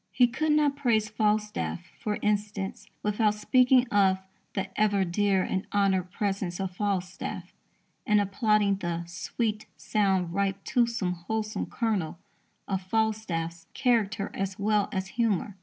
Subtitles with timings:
[0.11, 4.17] He could not praise Falstaff, for instance, without speaking of
[4.53, 7.53] "the ever dear and honoured presence of Falstaff,"
[8.07, 12.17] and applauding the "sweet, sound, ripe toothsome, wholesome kernel"
[12.67, 15.55] of Falstaff's character as well as humour.